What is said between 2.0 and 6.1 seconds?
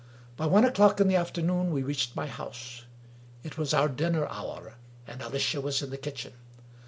my house. It was our dinner hour, and Alicia was in the